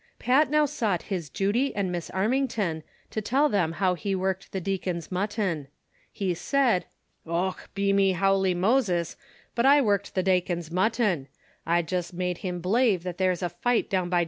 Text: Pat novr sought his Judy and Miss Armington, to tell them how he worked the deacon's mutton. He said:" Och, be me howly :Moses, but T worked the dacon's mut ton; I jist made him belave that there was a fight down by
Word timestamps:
Pat 0.17 0.49
novr 0.49 0.67
sought 0.67 1.03
his 1.13 1.29
Judy 1.29 1.75
and 1.75 1.91
Miss 1.91 2.09
Armington, 2.09 2.81
to 3.11 3.21
tell 3.21 3.49
them 3.49 3.73
how 3.73 3.93
he 3.93 4.15
worked 4.15 4.51
the 4.51 4.59
deacon's 4.59 5.11
mutton. 5.11 5.67
He 6.11 6.33
said:" 6.33 6.85
Och, 7.27 7.69
be 7.75 7.93
me 7.93 8.13
howly 8.13 8.55
:Moses, 8.55 9.15
but 9.53 9.61
T 9.71 9.79
worked 9.79 10.15
the 10.15 10.23
dacon's 10.23 10.71
mut 10.71 10.93
ton; 10.93 11.27
I 11.67 11.83
jist 11.83 12.15
made 12.15 12.39
him 12.39 12.61
belave 12.61 13.03
that 13.03 13.19
there 13.19 13.29
was 13.29 13.43
a 13.43 13.49
fight 13.49 13.91
down 13.91 14.09
by 14.09 14.19